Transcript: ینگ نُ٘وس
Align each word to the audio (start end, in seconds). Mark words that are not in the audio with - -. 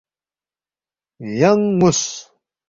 ینگ 1.41 1.61
نُ٘وس 1.79 2.01